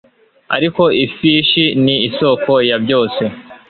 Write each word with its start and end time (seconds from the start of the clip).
Ariko 0.55 0.83
ifishi 1.05 1.63
ni 1.83 1.95
isoko 2.07 2.51
ya 2.69 2.77
byose 2.83 3.21